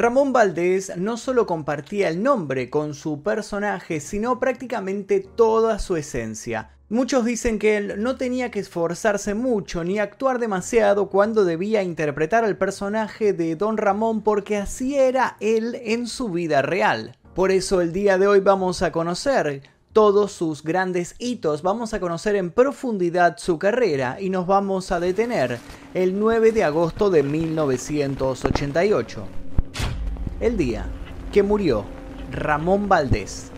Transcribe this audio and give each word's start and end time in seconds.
Ramón 0.00 0.32
Valdés 0.32 0.96
no 0.96 1.18
solo 1.18 1.44
compartía 1.44 2.08
el 2.08 2.22
nombre 2.22 2.70
con 2.70 2.94
su 2.94 3.22
personaje, 3.22 4.00
sino 4.00 4.40
prácticamente 4.40 5.20
toda 5.20 5.78
su 5.78 5.94
esencia. 5.94 6.70
Muchos 6.88 7.26
dicen 7.26 7.58
que 7.58 7.76
él 7.76 8.02
no 8.02 8.16
tenía 8.16 8.50
que 8.50 8.60
esforzarse 8.60 9.34
mucho 9.34 9.84
ni 9.84 9.98
actuar 9.98 10.38
demasiado 10.38 11.10
cuando 11.10 11.44
debía 11.44 11.82
interpretar 11.82 12.46
al 12.46 12.56
personaje 12.56 13.34
de 13.34 13.56
Don 13.56 13.76
Ramón 13.76 14.22
porque 14.22 14.56
así 14.56 14.96
era 14.96 15.36
él 15.38 15.78
en 15.84 16.06
su 16.06 16.30
vida 16.30 16.62
real. 16.62 17.14
Por 17.34 17.50
eso 17.50 17.82
el 17.82 17.92
día 17.92 18.16
de 18.16 18.26
hoy 18.26 18.40
vamos 18.40 18.80
a 18.80 18.92
conocer 18.92 19.64
todos 19.92 20.32
sus 20.32 20.62
grandes 20.62 21.14
hitos, 21.18 21.60
vamos 21.60 21.92
a 21.92 22.00
conocer 22.00 22.36
en 22.36 22.52
profundidad 22.52 23.36
su 23.36 23.58
carrera 23.58 24.16
y 24.18 24.30
nos 24.30 24.46
vamos 24.46 24.92
a 24.92 24.98
detener 24.98 25.58
el 25.92 26.18
9 26.18 26.52
de 26.52 26.64
agosto 26.64 27.10
de 27.10 27.22
1988 27.22 29.39
el 30.40 30.56
día 30.56 30.86
que 31.32 31.42
murió 31.42 31.84
Ramón 32.32 32.88
Valdés. 32.88 33.52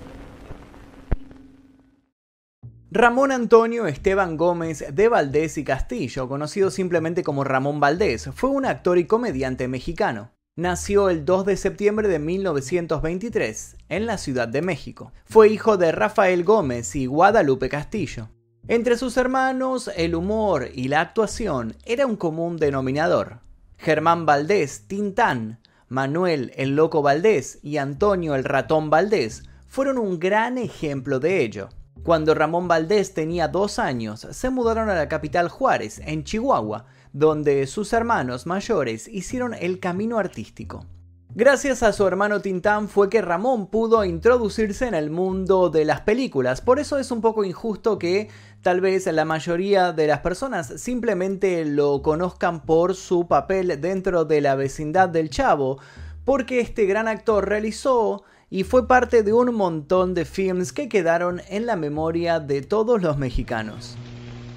Ramón 2.91 3.33
Antonio 3.33 3.87
Esteban 3.87 4.37
Gómez 4.37 4.85
de 4.93 5.09
Valdés 5.09 5.57
y 5.57 5.65
Castillo, 5.65 6.29
conocido 6.29 6.71
simplemente 6.71 7.23
como 7.23 7.45
Ramón 7.45 7.81
Valdés, 7.81 8.29
fue 8.35 8.51
un 8.51 8.67
actor 8.67 8.99
y 8.99 9.07
comediante 9.07 9.69
mexicano. 9.69 10.33
Nació 10.57 11.09
el 11.09 11.25
2 11.25 11.47
de 11.47 11.57
septiembre 11.57 12.09
de 12.09 12.19
1923 12.19 13.77
en 13.89 14.05
la 14.05 14.19
Ciudad 14.19 14.49
de 14.49 14.61
México. 14.61 15.13
Fue 15.25 15.49
hijo 15.49 15.79
de 15.79 15.93
Rafael 15.93 16.45
Gómez 16.45 16.95
y 16.95 17.07
Guadalupe 17.07 17.71
Castillo. 17.71 18.29
Entre 18.69 18.99
sus 18.99 19.17
hermanos, 19.17 19.91
el 19.97 20.15
humor 20.15 20.69
y 20.75 20.89
la 20.89 21.01
actuación 21.01 21.75
era 21.87 22.07
un 22.07 22.17
común 22.17 22.59
denominador. 22.59 23.41
Germán 23.79 24.27
Valdés, 24.27 24.87
Tintán, 24.87 25.62
Manuel 25.93 26.53
el 26.57 26.75
Loco 26.75 27.03
Valdés 27.03 27.59
y 27.63 27.77
Antonio 27.77 28.35
el 28.35 28.45
Ratón 28.45 28.89
Valdés 28.89 29.43
fueron 29.69 29.99
un 29.99 30.19
gran 30.19 30.57
ejemplo 30.57 31.21
de 31.21 31.43
ello. 31.43 31.69
Cuando 32.03 32.35
Ramón 32.35 32.67
Valdés 32.67 33.13
tenía 33.13 33.47
dos 33.47 33.79
años, 33.79 34.27
se 34.31 34.49
mudaron 34.49 34.89
a 34.89 34.95
la 34.95 35.07
capital 35.11 35.51
Juárez, 35.51 36.01
en 36.07 36.25
Chihuahua, 36.25 36.87
donde 37.13 37.67
sus 37.67 37.93
hermanos 37.93 38.47
mayores 38.47 39.07
hicieron 39.07 39.53
el 39.53 39.81
camino 39.81 40.19
artístico. 40.19 40.87
Gracias 41.35 41.83
a 41.83 41.95
su 41.95 42.07
hermano 42.07 42.41
Tintán 42.41 42.89
fue 42.89 43.09
que 43.09 43.21
Ramón 43.21 43.67
pudo 43.67 44.05
introducirse 44.05 44.87
en 44.87 44.95
el 44.95 45.11
mundo 45.11 45.71
de 45.71 45.87
las 45.87 46.03
películas, 46.03 46.63
por 46.63 46.79
eso 46.79 46.99
es 46.99 47.11
un 47.11 47.21
poco 47.23 47.43
injusto 47.43 47.99
que 47.99 48.29
tal 48.63 48.81
vez 48.81 49.07
la 49.07 49.25
mayoría 49.25 49.93
de 49.93 50.07
las 50.07 50.21
personas 50.21 50.81
simplemente 50.81 51.65
lo 51.65 52.01
conozcan 52.01 52.61
por 52.61 52.95
su 52.95 53.27
papel 53.27 53.81
dentro 53.81 54.25
de 54.25 54.41
la 54.41 54.55
vecindad 54.55 55.09
del 55.09 55.31
Chavo, 55.31 55.81
porque 56.25 56.61
este 56.61 56.87
gran 56.87 57.09
actor 57.09 57.49
realizó 57.49 58.23
y 58.51 58.63
fue 58.63 58.87
parte 58.87 59.25
de 59.25 59.33
un 59.33 59.53
montón 59.55 60.15
de 60.15 60.25
films 60.25 60.73
que 60.73 60.89
quedaron 60.89 61.43
en 61.49 61.67
la 61.67 61.75
memoria 61.75 62.39
de 62.39 62.63
todos 62.63 63.03
los 63.03 63.19
mexicanos. 63.19 63.97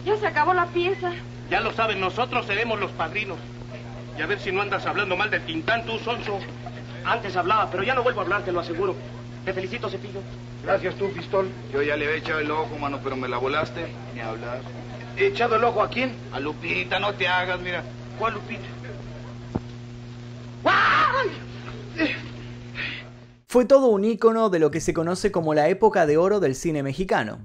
Ya 0.05 0.15
se 0.17 0.27
acabó 0.27 0.53
la 0.53 0.67
pieza. 0.67 1.11
Ya 1.49 1.61
lo 1.61 1.71
saben, 1.73 1.99
nosotros 1.99 2.45
seremos 2.45 2.79
los 2.79 2.91
padrinos. 2.91 3.37
Y 4.17 4.21
a 4.21 4.27
ver 4.27 4.39
si 4.39 4.51
no 4.51 4.61
andas 4.61 4.85
hablando 4.85 5.17
mal 5.17 5.31
de 5.31 5.39
Tintán, 5.39 5.85
tú, 5.85 5.97
Sonso. 5.99 6.39
Antes 7.03 7.35
hablaba, 7.35 7.71
pero 7.71 7.83
ya 7.83 7.95
no 7.95 8.03
vuelvo 8.03 8.19
a 8.19 8.23
hablar, 8.23 8.43
te 8.43 8.51
lo 8.51 8.59
aseguro. 8.59 8.95
Te 9.45 9.53
felicito, 9.53 9.89
Cepillo. 9.89 10.21
Gracias 10.63 10.95
tú, 10.95 11.11
Pistol. 11.11 11.47
Yo 11.71 11.83
ya 11.83 11.95
le 11.95 12.05
había 12.05 12.17
echado 12.17 12.39
el 12.39 12.49
ojo, 12.49 12.77
mano, 12.79 12.99
pero 13.03 13.15
me 13.15 13.27
la 13.27 13.37
volaste. 13.37 13.85
Ni 14.15 14.19
hablar. 14.19 14.59
¿He 15.15 15.27
echado 15.27 15.55
el 15.55 15.63
ojo 15.63 15.83
a 15.83 15.89
quién? 15.89 16.13
A 16.33 16.39
Lupita, 16.39 16.99
no 16.99 17.13
te 17.13 17.27
hagas, 17.27 17.59
mira. 17.61 17.83
¿Cuál 18.17 18.33
Lupita? 18.33 18.65
Fue 23.47 23.65
todo 23.65 23.87
un 23.87 24.03
ícono 24.03 24.49
de 24.49 24.59
lo 24.59 24.71
que 24.71 24.81
se 24.81 24.93
conoce 24.93 25.31
como 25.31 25.53
la 25.53 25.69
época 25.69 26.05
de 26.05 26.17
oro 26.17 26.39
del 26.39 26.55
cine 26.55 26.83
mexicano. 26.83 27.39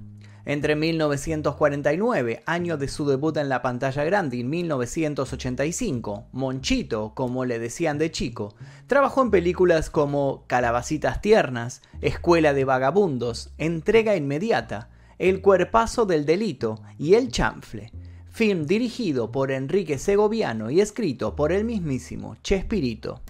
Entre 0.44 0.74
1949, 0.74 2.42
año 2.46 2.78
de 2.78 2.88
su 2.88 3.06
debut 3.06 3.36
en 3.36 3.48
la 3.48 3.60
pantalla 3.60 4.04
grande, 4.04 4.38
y 4.38 4.44
1985, 4.44 6.28
Monchito, 6.32 7.12
como 7.14 7.44
le 7.44 7.58
decían 7.58 7.98
de 7.98 8.10
chico, 8.10 8.54
trabajó 8.86 9.22
en 9.22 9.30
películas 9.30 9.90
como 9.90 10.44
Calabacitas 10.46 11.20
Tiernas, 11.20 11.82
Escuela 12.00 12.54
de 12.54 12.64
Vagabundos, 12.64 13.50
Entrega 13.58 14.16
Inmediata, 14.16 14.88
El 15.18 15.42
Cuerpazo 15.42 16.06
del 16.06 16.24
Delito 16.24 16.80
y 16.98 17.14
El 17.14 17.30
Chanfle, 17.30 17.92
film 18.30 18.66
dirigido 18.66 19.30
por 19.30 19.50
Enrique 19.50 19.98
Segoviano 19.98 20.70
y 20.70 20.80
escrito 20.80 21.36
por 21.36 21.52
el 21.52 21.64
mismísimo 21.64 22.36
Chespirito. 22.42 23.20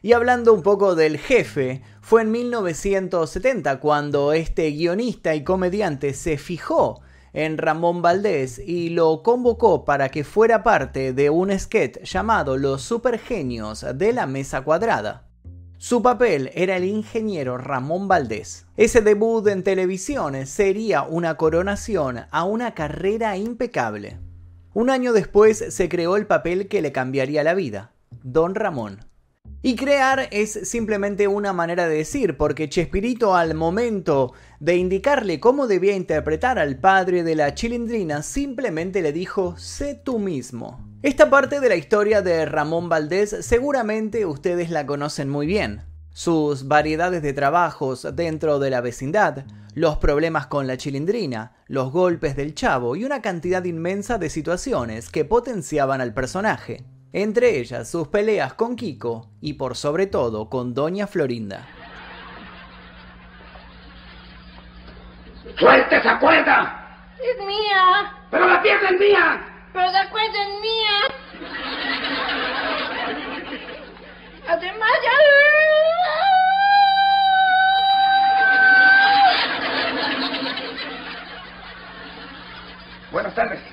Y 0.00 0.12
hablando 0.12 0.54
un 0.54 0.62
poco 0.62 0.94
del 0.94 1.18
jefe, 1.18 1.82
fue 2.00 2.22
en 2.22 2.30
1970 2.30 3.80
cuando 3.80 4.32
este 4.32 4.70
guionista 4.70 5.34
y 5.34 5.42
comediante 5.42 6.14
se 6.14 6.38
fijó 6.38 7.00
en 7.32 7.58
Ramón 7.58 8.00
Valdés 8.00 8.60
y 8.60 8.90
lo 8.90 9.24
convocó 9.24 9.84
para 9.84 10.08
que 10.08 10.22
fuera 10.22 10.62
parte 10.62 11.12
de 11.12 11.30
un 11.30 11.58
sketch 11.58 12.04
llamado 12.04 12.56
Los 12.56 12.82
Supergenios 12.82 13.84
de 13.92 14.12
la 14.12 14.26
Mesa 14.26 14.62
Cuadrada. 14.62 15.26
Su 15.78 16.00
papel 16.00 16.52
era 16.54 16.76
el 16.76 16.84
ingeniero 16.84 17.58
Ramón 17.58 18.06
Valdés. 18.06 18.66
Ese 18.76 19.00
debut 19.00 19.48
en 19.48 19.64
televisión 19.64 20.46
sería 20.46 21.02
una 21.02 21.36
coronación 21.36 22.26
a 22.30 22.44
una 22.44 22.72
carrera 22.72 23.36
impecable. 23.36 24.20
Un 24.74 24.90
año 24.90 25.12
después 25.12 25.74
se 25.74 25.88
creó 25.88 26.16
el 26.16 26.28
papel 26.28 26.68
que 26.68 26.82
le 26.82 26.92
cambiaría 26.92 27.42
la 27.42 27.54
vida, 27.54 27.90
Don 28.22 28.54
Ramón. 28.54 29.07
Y 29.60 29.74
crear 29.74 30.28
es 30.30 30.68
simplemente 30.68 31.26
una 31.26 31.52
manera 31.52 31.88
de 31.88 31.96
decir, 31.96 32.36
porque 32.36 32.68
Chespirito 32.68 33.34
al 33.34 33.56
momento 33.56 34.32
de 34.60 34.76
indicarle 34.76 35.40
cómo 35.40 35.66
debía 35.66 35.96
interpretar 35.96 36.60
al 36.60 36.78
padre 36.78 37.24
de 37.24 37.34
la 37.34 37.52
chilindrina, 37.54 38.22
simplemente 38.22 39.02
le 39.02 39.12
dijo, 39.12 39.56
sé 39.56 39.96
tú 39.96 40.20
mismo. 40.20 40.86
Esta 41.02 41.28
parte 41.28 41.58
de 41.58 41.68
la 41.68 41.74
historia 41.74 42.22
de 42.22 42.46
Ramón 42.46 42.88
Valdés 42.88 43.34
seguramente 43.40 44.26
ustedes 44.26 44.70
la 44.70 44.86
conocen 44.86 45.28
muy 45.28 45.48
bien. 45.48 45.82
Sus 46.12 46.68
variedades 46.68 47.22
de 47.22 47.32
trabajos 47.32 48.06
dentro 48.14 48.60
de 48.60 48.70
la 48.70 48.80
vecindad, 48.80 49.44
los 49.74 49.98
problemas 49.98 50.46
con 50.46 50.68
la 50.68 50.76
chilindrina, 50.76 51.56
los 51.66 51.90
golpes 51.90 52.36
del 52.36 52.54
chavo 52.54 52.94
y 52.94 53.04
una 53.04 53.22
cantidad 53.22 53.64
inmensa 53.64 54.18
de 54.18 54.30
situaciones 54.30 55.10
que 55.10 55.24
potenciaban 55.24 56.00
al 56.00 56.14
personaje 56.14 56.84
entre 57.12 57.58
ellas 57.58 57.90
sus 57.90 58.08
peleas 58.08 58.54
con 58.54 58.76
Kiko 58.76 59.30
y 59.40 59.54
por 59.54 59.76
sobre 59.76 60.06
todo 60.06 60.48
con 60.48 60.74
Doña 60.74 61.06
Florinda. 61.06 61.66
¡Suelte 65.58 65.96
esa 65.96 66.18
cuerda! 66.18 67.14
Es 67.18 67.44
mía. 67.44 68.12
¡Pero 68.30 68.48
la 68.48 68.62
pieza 68.62 68.90
es 68.90 69.00
mía! 69.00 69.40
Pero 69.72 69.90
la 69.90 70.10
cuerda 70.10 70.42
es 70.42 70.60
mía. 70.60 70.98
Además 74.48 74.90
ya... 75.02 75.10
Buenas 83.10 83.34
tardes. 83.34 83.67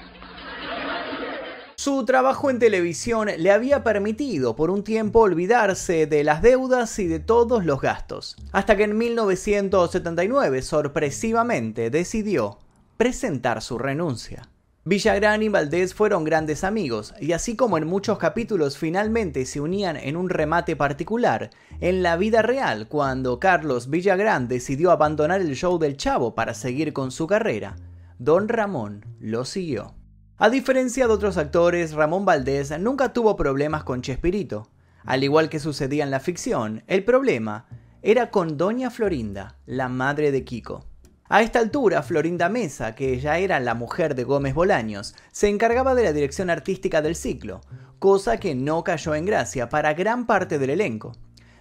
Su 1.85 2.03
trabajo 2.03 2.49
en 2.49 2.57
televisión 2.57 3.29
le 3.37 3.51
había 3.51 3.83
permitido 3.83 4.55
por 4.55 4.71
un 4.71 4.83
tiempo 4.83 5.19
olvidarse 5.19 6.07
de 6.07 6.23
las 6.23 6.41
deudas 6.41 6.97
y 6.97 7.05
de 7.05 7.19
todos 7.19 7.63
los 7.63 7.79
gastos, 7.79 8.37
hasta 8.53 8.75
que 8.75 8.85
en 8.85 8.97
1979 8.97 10.63
sorpresivamente 10.63 11.91
decidió 11.91 12.57
presentar 12.97 13.61
su 13.61 13.77
renuncia. 13.77 14.49
Villagrán 14.83 15.43
y 15.43 15.49
Valdés 15.49 15.93
fueron 15.93 16.23
grandes 16.23 16.63
amigos, 16.63 17.13
y 17.21 17.33
así 17.33 17.55
como 17.55 17.77
en 17.77 17.85
muchos 17.85 18.17
capítulos 18.17 18.79
finalmente 18.79 19.45
se 19.45 19.61
unían 19.61 19.95
en 19.95 20.17
un 20.17 20.29
remate 20.29 20.75
particular, 20.75 21.51
en 21.81 22.01
la 22.01 22.17
vida 22.17 22.41
real, 22.41 22.87
cuando 22.87 23.39
Carlos 23.39 23.91
Villagrán 23.91 24.47
decidió 24.47 24.89
abandonar 24.89 25.39
el 25.39 25.55
show 25.55 25.77
del 25.77 25.97
Chavo 25.97 26.33
para 26.33 26.55
seguir 26.55 26.93
con 26.93 27.11
su 27.11 27.27
carrera, 27.27 27.75
Don 28.17 28.47
Ramón 28.47 29.05
lo 29.19 29.45
siguió. 29.45 29.93
A 30.37 30.49
diferencia 30.49 31.07
de 31.07 31.13
otros 31.13 31.37
actores, 31.37 31.93
Ramón 31.93 32.25
Valdés 32.25 32.77
nunca 32.77 33.13
tuvo 33.13 33.37
problemas 33.37 33.85
con 33.85 34.01
Chespirito. 34.01 34.67
Al 35.05 35.23
igual 35.23 35.47
que 35.47 35.61
sucedía 35.61 36.03
en 36.03 36.11
la 36.11 36.19
ficción, 36.19 36.83
el 36.87 37.05
problema 37.05 37.67
era 38.01 38.31
con 38.31 38.57
Doña 38.57 38.89
Florinda, 38.89 39.55
la 39.65 39.87
madre 39.87 40.33
de 40.33 40.43
Kiko. 40.43 40.83
A 41.29 41.41
esta 41.41 41.59
altura, 41.59 42.03
Florinda 42.03 42.49
Mesa, 42.49 42.95
que 42.95 43.17
ya 43.21 43.37
era 43.37 43.61
la 43.61 43.75
mujer 43.75 44.13
de 44.13 44.25
Gómez 44.25 44.53
Bolaños, 44.53 45.15
se 45.31 45.47
encargaba 45.47 45.95
de 45.95 46.03
la 46.03 46.11
dirección 46.11 46.49
artística 46.49 47.01
del 47.01 47.15
ciclo, 47.15 47.61
cosa 47.99 48.37
que 48.37 48.55
no 48.55 48.83
cayó 48.83 49.15
en 49.15 49.23
gracia 49.23 49.69
para 49.69 49.93
gran 49.93 50.27
parte 50.27 50.59
del 50.59 50.71
elenco. 50.71 51.13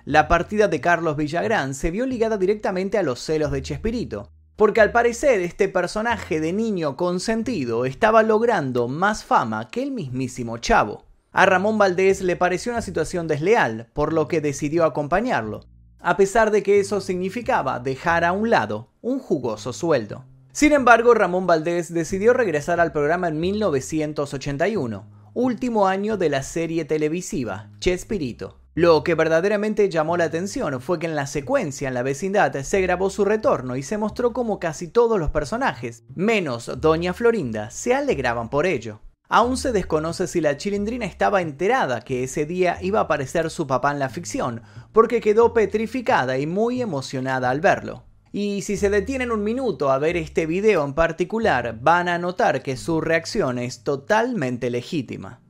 La 0.05 0.27
partida 0.27 0.67
de 0.67 0.81
Carlos 0.81 1.17
Villagrán 1.17 1.75
se 1.75 1.93
vio 1.93 2.06
ligada 2.06 2.38
directamente 2.38 2.99
a 2.99 3.05
los 3.05 3.20
celos 3.20 3.53
de 3.53 3.62
Chespirito, 3.62 4.32
porque 4.56 4.81
al 4.81 4.93
parecer 4.93 5.41
este 5.41 5.69
personaje 5.69 6.41
de 6.41 6.53
niño 6.53 6.97
consentido 6.97 7.85
estaba 7.85 8.23
logrando 8.23 8.89
más 8.89 9.25
fama 9.25 9.71
que 9.71 9.83
el 9.83 9.91
mismísimo 9.91 10.59
Chavo. 10.59 11.05
A 11.33 11.47
Ramón 11.47 11.79
Valdés 11.79 12.21
le 12.21 12.37
pareció 12.37 12.71
una 12.71 12.83
situación 12.83 13.27
desleal, 13.27 13.89
por 13.93 14.12
lo 14.12 14.29
que 14.29 14.41
decidió 14.41 14.85
acompañarlo, 14.85 15.65
a 15.99 16.17
pesar 16.17 16.53
de 16.53 16.62
que 16.62 16.79
eso 16.79 17.01
significaba 17.01 17.81
dejar 17.81 18.25
a 18.25 18.33
un 18.33 18.51
lado 18.51 18.93
un 19.01 19.19
jugoso 19.19 19.73
sueldo. 19.73 20.25
Sin 20.53 20.73
embargo, 20.73 21.15
Ramón 21.15 21.49
Valdés 21.49 21.93
decidió 21.93 22.33
regresar 22.33 22.79
al 22.79 22.93
programa 22.93 23.27
en 23.27 23.41
1981, 23.41 25.05
último 25.35 25.89
año 25.89 26.17
de 26.17 26.29
la 26.29 26.45
serie 26.45 26.85
televisiva 26.85 27.71
Chespirito. 27.81 28.64
Lo 28.76 29.05
que 29.05 29.15
verdaderamente 29.15 29.88
llamó 29.88 30.17
la 30.17 30.25
atención 30.25 30.81
fue 30.81 30.99
que 30.99 31.06
en 31.06 31.15
la 31.15 31.29
secuencia 31.29 31.87
en 31.87 31.94
la 31.94 32.03
vecindad 32.03 32.53
se 32.62 32.81
grabó 32.81 33.09
su 33.09 33.25
retorno 33.25 33.76
y 33.76 33.85
se 33.85 33.99
mostró 33.99 34.32
como 34.32 34.59
casi 34.59 34.88
todos 34.88 35.21
los 35.21 35.31
personajes, 35.31 36.03
menos 36.17 36.69
Doña 36.81 37.15
Florinda, 37.15 37.71
se 37.71 37.94
alegraban 37.94 38.50
por 38.50 38.67
ello. 38.67 39.00
Aún 39.29 39.56
se 39.59 39.71
desconoce 39.71 40.26
si 40.26 40.41
la 40.41 40.56
chilindrina 40.56 41.06
estaba 41.06 41.41
enterada 41.41 42.00
que 42.00 42.25
ese 42.25 42.47
día 42.47 42.79
iba 42.82 42.99
a 42.99 43.03
aparecer 43.03 43.49
su 43.49 43.69
papá 43.69 43.93
en 43.93 44.00
la 44.00 44.09
ficción, 44.09 44.62
porque 44.93 45.20
quedó 45.20 45.55
petrificada 45.55 46.37
y 46.38 46.49
muy 46.49 46.82
emocionada 46.82 47.50
al 47.50 47.61
verlo. 47.61 48.03
Y 48.32 48.62
si 48.62 48.77
se 48.77 48.91
detienen 48.91 49.31
un 49.31 49.44
minuto 49.44 49.93
a 49.93 49.99
ver 49.99 50.17
este 50.17 50.47
video 50.47 50.85
en 50.85 50.94
particular, 50.94 51.79
van 51.81 52.09
a 52.09 52.19
notar 52.19 52.65
que 52.65 52.77
su 52.77 53.00
reacción 53.00 53.61
es 53.61 53.85
totalmente 53.85 54.69
legítima. 54.69 55.44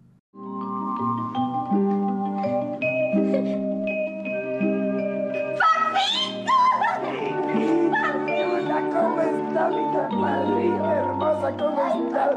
Mi 10.08 10.16
madrina 10.16 10.94
hermosa? 10.94 11.56
¿Cómo 11.56 12.06
está? 12.06 12.30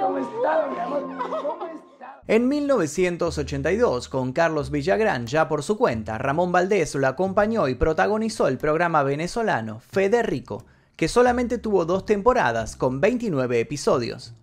¿cómo 0.00 0.18
está, 0.18 0.68
mi 0.68 0.78
amor? 0.78 1.02
¿Cómo 1.30 1.66
está? 1.66 2.20
En 2.26 2.48
1982, 2.48 4.08
con 4.08 4.32
Carlos 4.32 4.70
Villagrán 4.70 5.26
ya 5.26 5.48
por 5.48 5.62
su 5.62 5.76
cuenta, 5.76 6.18
Ramón 6.18 6.52
Valdés 6.52 6.94
lo 6.94 7.06
acompañó 7.06 7.68
y 7.68 7.74
protagonizó 7.74 8.48
el 8.48 8.58
programa 8.58 9.02
venezolano 9.02 9.80
Federico, 9.80 10.64
que 10.96 11.08
solamente 11.08 11.58
tuvo 11.58 11.84
dos 11.84 12.06
temporadas 12.06 12.76
con 12.76 13.00
29 13.00 13.60
episodios. 13.60 14.34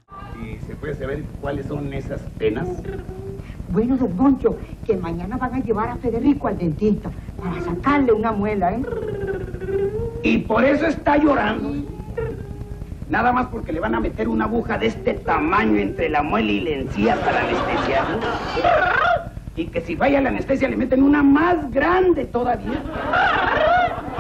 ¿Y 0.42 0.64
se 0.66 0.76
puede 0.76 0.96
saber 0.96 1.24
cuáles 1.42 1.66
son 1.68 1.92
esas 1.94 2.22
penas? 2.38 2.68
Bueno, 3.70 3.96
don 3.96 4.16
Moncho, 4.16 4.58
que 4.86 4.98
mañana 4.98 5.38
van 5.38 5.56
a 5.56 5.60
llevar 5.60 5.90
a 5.90 5.96
Federico 5.96 6.48
al 6.50 6.58
dentista 6.58 7.10
para 7.42 7.62
sacarle 7.62 8.12
una 8.12 8.32
muela, 8.32 8.74
¿eh? 8.74 8.84
Y 10.24 10.40
por 10.40 10.64
eso 10.64 10.86
está 10.86 11.18
llorando. 11.18 11.74
Nada 13.10 13.34
más 13.34 13.48
porque 13.48 13.74
le 13.74 13.80
van 13.80 13.96
a 13.96 14.00
meter 14.00 14.30
una 14.30 14.46
aguja 14.46 14.78
de 14.78 14.88
este 14.88 15.16
tamaño 15.16 15.78
entre 15.78 16.08
la 16.10 16.24
muela 16.24 16.52
y 16.52 16.62
la 16.62 16.70
encía 16.70 17.16
para 17.16 17.42
anestesiarlo. 17.42 18.20
Y 19.56 19.66
que 19.66 19.82
si 19.82 19.96
vaya 19.96 20.22
la 20.22 20.30
anestesia 20.30 20.70
le 20.70 20.78
meten 20.78 21.04
una 21.04 21.22
más 21.22 21.70
grande 21.72 22.26
todavía. 22.26 22.82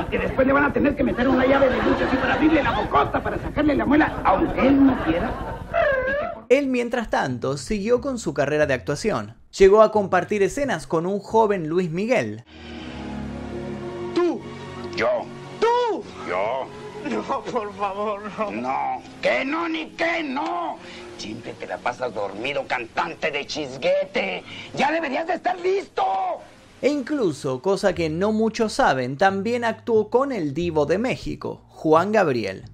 Y 0.02 0.10
que 0.10 0.20
después 0.20 0.46
le 0.46 0.52
van 0.52 0.66
a 0.66 0.74
tener 0.74 0.96
que 0.96 1.04
meter 1.06 1.30
una 1.30 1.46
llave 1.46 1.70
de 1.70 1.78
luz 1.78 1.96
así 2.06 2.18
para 2.18 2.34
abrirle 2.34 2.64
la 2.64 2.72
bocota 2.72 3.24
para 3.24 3.38
sacarle 3.38 3.76
la 3.76 3.86
muela, 3.86 4.22
aunque 4.26 4.68
él 4.68 4.86
no 4.86 4.98
quiera. 5.06 5.32
Él, 6.50 6.68
mientras 6.68 7.10
tanto, 7.10 7.56
siguió 7.56 8.02
con 8.02 8.20
su 8.20 8.34
carrera 8.34 8.66
de 8.66 8.74
actuación. 8.74 9.36
Llegó 9.58 9.84
a 9.84 9.94
compartir 9.94 10.44
escenas 10.44 10.86
con 10.86 11.06
un 11.06 11.20
joven 11.20 11.70
Luis 11.70 11.90
Miguel. 11.92 12.44
Tú. 14.14 14.42
Yo. 14.98 15.26
Yo. 16.28 16.68
No, 17.10 17.42
por 17.44 17.74
favor, 17.76 18.22
no. 18.38 18.52
No. 18.52 19.04
Que 19.22 19.44
no 19.44 19.68
ni 19.68 19.88
que 19.92 20.24
no. 20.24 20.78
Siempre 21.18 21.54
te 21.54 21.68
la 21.68 21.78
pasas 21.78 22.14
dormido, 22.14 22.66
cantante 22.68 23.32
de 23.32 23.46
chisguete. 23.46 24.44
Ya 24.76 24.92
deberías 24.92 25.28
de 25.28 25.34
estar 25.34 25.60
listo. 25.60 26.04
E 26.82 26.90
incluso, 26.90 27.62
cosa 27.62 27.94
que 27.94 28.10
no 28.10 28.32
muchos 28.32 28.74
saben, 28.74 29.18
también 29.18 29.64
actuó 29.64 30.10
con 30.10 30.32
el 30.32 30.54
divo 30.54 30.86
de 30.86 30.98
México, 30.98 31.64
Juan 31.70 32.12
Gabriel. 32.12 32.66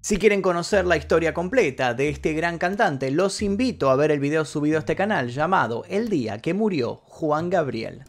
Si 0.00 0.16
quieren 0.16 0.42
conocer 0.42 0.86
la 0.86 0.96
historia 0.96 1.34
completa 1.34 1.92
de 1.92 2.08
este 2.08 2.32
gran 2.32 2.58
cantante, 2.58 3.10
los 3.10 3.42
invito 3.42 3.90
a 3.90 3.96
ver 3.96 4.12
el 4.12 4.20
video 4.20 4.44
subido 4.44 4.76
a 4.76 4.80
este 4.80 4.94
canal 4.94 5.30
llamado 5.30 5.84
El 5.88 6.08
día 6.08 6.38
que 6.38 6.54
murió 6.54 7.02
Juan 7.04 7.50
Gabriel. 7.50 8.04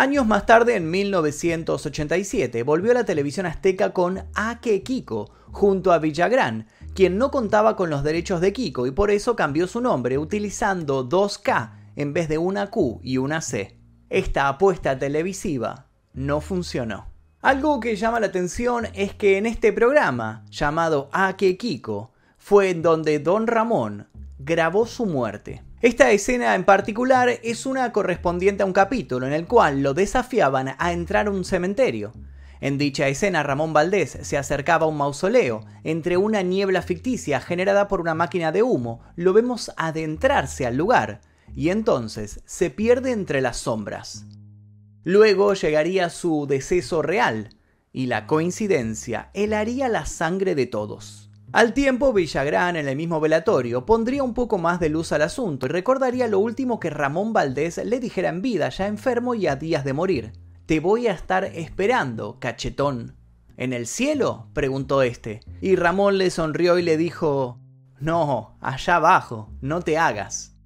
Años 0.00 0.26
más 0.26 0.46
tarde, 0.46 0.76
en 0.76 0.90
1987, 0.90 2.62
volvió 2.62 2.92
a 2.92 2.94
la 2.94 3.04
televisión 3.04 3.44
azteca 3.44 3.92
con 3.92 4.24
Ake 4.34 4.82
Kiko, 4.82 5.30
junto 5.52 5.92
a 5.92 5.98
Villagrán, 5.98 6.68
quien 6.94 7.18
no 7.18 7.30
contaba 7.30 7.76
con 7.76 7.90
los 7.90 8.02
derechos 8.02 8.40
de 8.40 8.54
Kiko 8.54 8.86
y 8.86 8.92
por 8.92 9.10
eso 9.10 9.36
cambió 9.36 9.66
su 9.66 9.82
nombre 9.82 10.16
utilizando 10.16 11.02
dos 11.02 11.36
K 11.36 11.78
en 11.96 12.14
vez 12.14 12.30
de 12.30 12.38
una 12.38 12.70
Q 12.70 13.00
y 13.02 13.18
una 13.18 13.42
C. 13.42 13.76
Esta 14.08 14.48
apuesta 14.48 14.98
televisiva 14.98 15.88
no 16.14 16.40
funcionó. 16.40 17.10
Algo 17.42 17.78
que 17.78 17.94
llama 17.94 18.20
la 18.20 18.28
atención 18.28 18.86
es 18.94 19.12
que 19.12 19.36
en 19.36 19.44
este 19.44 19.70
programa, 19.70 20.46
llamado 20.50 21.10
Ake 21.12 21.58
Kiko, 21.58 22.14
fue 22.38 22.70
en 22.70 22.80
donde 22.80 23.18
Don 23.18 23.46
Ramón 23.46 24.08
grabó 24.38 24.86
su 24.86 25.04
muerte. 25.04 25.62
Esta 25.82 26.10
escena 26.10 26.54
en 26.56 26.64
particular 26.64 27.40
es 27.42 27.64
una 27.64 27.90
correspondiente 27.90 28.62
a 28.62 28.66
un 28.66 28.74
capítulo 28.74 29.26
en 29.26 29.32
el 29.32 29.46
cual 29.46 29.82
lo 29.82 29.94
desafiaban 29.94 30.74
a 30.76 30.92
entrar 30.92 31.26
a 31.26 31.30
un 31.30 31.42
cementerio. 31.42 32.12
En 32.60 32.76
dicha 32.76 33.08
escena 33.08 33.42
Ramón 33.42 33.72
Valdés 33.72 34.18
se 34.20 34.36
acercaba 34.36 34.84
a 34.84 34.88
un 34.90 34.98
mausoleo, 34.98 35.64
entre 35.82 36.18
una 36.18 36.42
niebla 36.42 36.82
ficticia 36.82 37.40
generada 37.40 37.88
por 37.88 38.02
una 38.02 38.14
máquina 38.14 38.52
de 38.52 38.62
humo, 38.62 39.00
lo 39.16 39.32
vemos 39.32 39.72
adentrarse 39.78 40.66
al 40.66 40.76
lugar, 40.76 41.22
y 41.56 41.70
entonces 41.70 42.42
se 42.44 42.68
pierde 42.68 43.12
entre 43.12 43.40
las 43.40 43.56
sombras. 43.56 44.26
Luego 45.02 45.54
llegaría 45.54 46.10
su 46.10 46.46
deceso 46.46 47.00
real, 47.00 47.56
y 47.90 48.04
la 48.04 48.26
coincidencia 48.26 49.30
helaría 49.32 49.88
la 49.88 50.04
sangre 50.04 50.54
de 50.54 50.66
todos. 50.66 51.19
Al 51.52 51.72
tiempo, 51.74 52.12
Villagrán, 52.12 52.76
en 52.76 52.86
el 52.86 52.94
mismo 52.94 53.18
velatorio, 53.18 53.84
pondría 53.84 54.22
un 54.22 54.34
poco 54.34 54.56
más 54.56 54.78
de 54.78 54.88
luz 54.88 55.10
al 55.10 55.22
asunto 55.22 55.66
y 55.66 55.68
recordaría 55.68 56.28
lo 56.28 56.38
último 56.38 56.78
que 56.78 56.90
Ramón 56.90 57.32
Valdés 57.32 57.78
le 57.84 57.98
dijera 57.98 58.28
en 58.28 58.40
vida, 58.40 58.68
ya 58.68 58.86
enfermo 58.86 59.34
y 59.34 59.48
a 59.48 59.56
días 59.56 59.84
de 59.84 59.92
morir. 59.92 60.32
Te 60.66 60.78
voy 60.78 61.08
a 61.08 61.12
estar 61.12 61.44
esperando, 61.44 62.38
cachetón. 62.38 63.16
¿En 63.56 63.72
el 63.72 63.88
cielo? 63.88 64.46
preguntó 64.52 65.02
este, 65.02 65.40
y 65.60 65.74
Ramón 65.74 66.18
le 66.18 66.30
sonrió 66.30 66.78
y 66.78 66.82
le 66.82 66.96
dijo 66.96 67.58
No, 67.98 68.56
allá 68.60 68.96
abajo, 68.96 69.50
no 69.60 69.82
te 69.82 69.98
hagas. 69.98 70.56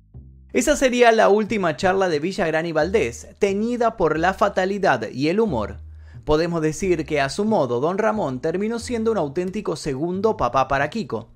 Esa 0.53 0.77
sería 0.77 1.13
la 1.13 1.31
última 1.31 1.77
charla 1.77 2.11
de 2.11 2.21
Villagrán 2.21 2.67
y 2.67 2.73
Valdés, 2.73 3.29
teñida 3.39 3.97
por 3.97 4.19
la 4.19 4.35
fatalidad 4.35 5.09
y 5.11 5.29
el 5.29 5.41
humor. 5.41 5.84
Podemos 6.25 6.63
decir 6.63 7.05
que 7.05 7.21
a 7.21 7.29
su 7.29 7.45
modo 7.45 7.81
Don 7.81 7.99
Ramón 7.99 8.41
terminó 8.41 8.79
siendo 8.79 9.13
un 9.13 9.19
auténtico 9.19 9.77
segundo 9.77 10.37
papá 10.37 10.69
para 10.69 10.89
Kiko. 10.89 11.29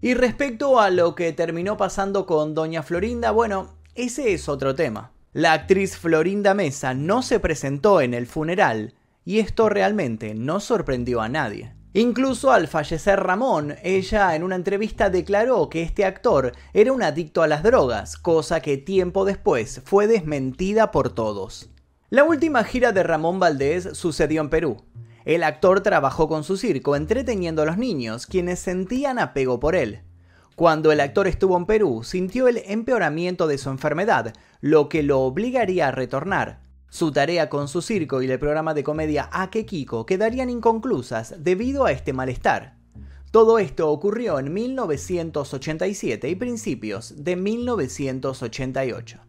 Y 0.00 0.14
respecto 0.14 0.78
a 0.78 0.90
lo 0.90 1.16
que 1.16 1.32
terminó 1.32 1.76
pasando 1.76 2.24
con 2.24 2.54
Doña 2.54 2.84
Florinda, 2.84 3.32
bueno, 3.32 3.78
ese 3.96 4.32
es 4.32 4.48
otro 4.48 4.76
tema. 4.76 5.12
La 5.32 5.52
actriz 5.52 5.96
Florinda 5.96 6.54
Mesa 6.54 6.94
no 6.94 7.22
se 7.22 7.40
presentó 7.40 8.00
en 8.00 8.14
el 8.14 8.26
funeral 8.26 8.94
y 9.24 9.40
esto 9.40 9.68
realmente 9.68 10.34
no 10.34 10.60
sorprendió 10.60 11.20
a 11.20 11.28
nadie. 11.28 11.74
Incluso 11.94 12.52
al 12.52 12.68
fallecer 12.68 13.18
Ramón, 13.18 13.74
ella 13.82 14.36
en 14.36 14.44
una 14.44 14.54
entrevista 14.54 15.10
declaró 15.10 15.68
que 15.68 15.82
este 15.82 16.04
actor 16.04 16.52
era 16.72 16.92
un 16.92 17.02
adicto 17.02 17.42
a 17.42 17.48
las 17.48 17.64
drogas, 17.64 18.16
cosa 18.16 18.60
que 18.60 18.76
tiempo 18.76 19.24
después 19.24 19.82
fue 19.84 20.06
desmentida 20.06 20.92
por 20.92 21.12
todos. 21.12 21.70
La 22.10 22.24
última 22.24 22.64
gira 22.64 22.92
de 22.92 23.02
Ramón 23.02 23.38
Valdés 23.38 23.90
sucedió 23.92 24.40
en 24.40 24.48
Perú. 24.48 24.78
El 25.26 25.42
actor 25.42 25.82
trabajó 25.82 26.26
con 26.26 26.42
su 26.42 26.56
circo 26.56 26.96
entreteniendo 26.96 27.60
a 27.60 27.66
los 27.66 27.76
niños, 27.76 28.26
quienes 28.26 28.60
sentían 28.60 29.18
apego 29.18 29.60
por 29.60 29.76
él. 29.76 30.00
Cuando 30.56 30.90
el 30.90 31.00
actor 31.00 31.28
estuvo 31.28 31.54
en 31.58 31.66
Perú, 31.66 32.02
sintió 32.04 32.48
el 32.48 32.62
empeoramiento 32.64 33.46
de 33.46 33.58
su 33.58 33.68
enfermedad, 33.68 34.32
lo 34.62 34.88
que 34.88 35.02
lo 35.02 35.20
obligaría 35.20 35.88
a 35.88 35.90
retornar. 35.90 36.62
Su 36.88 37.12
tarea 37.12 37.50
con 37.50 37.68
su 37.68 37.82
circo 37.82 38.22
y 38.22 38.30
el 38.30 38.38
programa 38.38 38.72
de 38.72 38.84
comedia 38.84 39.28
Ake 39.30 39.66
Kiko 39.66 40.06
quedarían 40.06 40.48
inconclusas 40.48 41.34
debido 41.44 41.84
a 41.84 41.92
este 41.92 42.14
malestar. 42.14 42.78
Todo 43.30 43.58
esto 43.58 43.90
ocurrió 43.90 44.38
en 44.38 44.54
1987 44.54 46.30
y 46.30 46.34
principios 46.36 47.22
de 47.22 47.36
1988. 47.36 49.27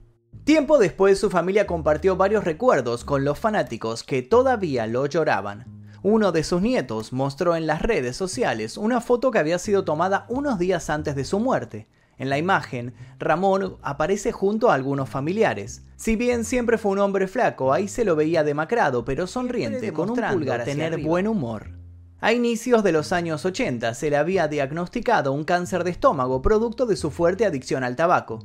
Tiempo 0.50 0.80
después 0.80 1.20
su 1.20 1.30
familia 1.30 1.68
compartió 1.68 2.16
varios 2.16 2.44
recuerdos 2.44 3.06
con 3.06 3.24
los 3.24 3.38
fanáticos 3.38 4.02
que 4.02 4.24
todavía 4.24 4.88
lo 4.88 5.06
lloraban. 5.06 5.66
Uno 6.02 6.32
de 6.32 6.44
sus 6.44 6.60
nietos 6.60 7.14
mostró 7.14 7.56
en 7.56 7.68
las 7.68 7.84
redes 7.84 8.18
sociales 8.18 8.76
una 8.76 9.00
foto 9.00 9.30
que 9.30 9.38
había 9.38 9.60
sido 9.60 9.84
tomada 9.84 10.26
unos 10.28 10.58
días 10.58 10.90
antes 10.90 11.16
de 11.16 11.24
su 11.24 11.40
muerte. 11.40 11.88
En 12.18 12.30
la 12.30 12.40
imagen, 12.40 12.96
Ramón 13.20 13.78
aparece 13.84 14.32
junto 14.32 14.72
a 14.72 14.74
algunos 14.74 15.08
familiares. 15.08 15.84
Si 15.98 16.16
bien 16.16 16.44
siempre 16.44 16.80
fue 16.80 16.94
un 16.94 17.00
hombre 17.00 17.28
flaco, 17.28 17.72
ahí 17.72 17.88
se 17.88 18.04
lo 18.04 18.16
veía 18.16 18.44
demacrado, 18.44 19.06
pero 19.06 19.28
sonriente, 19.28 19.94
con 19.94 20.10
un 20.10 20.20
pulgar 20.20 20.64
tener 20.64 20.98
buen 20.98 21.28
humor. 21.28 21.78
A 22.22 22.34
inicios 22.34 22.84
de 22.84 22.92
los 22.92 23.14
años 23.14 23.46
80 23.46 23.94
se 23.94 24.10
le 24.10 24.18
había 24.18 24.48
diagnosticado 24.48 25.32
un 25.32 25.44
cáncer 25.44 25.84
de 25.84 25.92
estómago 25.92 26.42
producto 26.42 26.88
de 26.88 26.96
su 26.96 27.12
fuerte 27.12 27.46
adicción 27.46 27.84
al 27.84 27.96
tabaco. 27.96 28.40